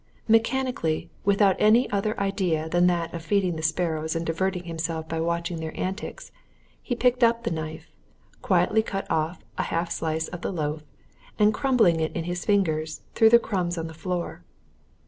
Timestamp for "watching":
5.19-5.57